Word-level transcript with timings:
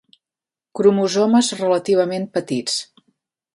Cromosomes 0.79 1.51
relativament 1.61 2.27
"petits". 2.39 2.83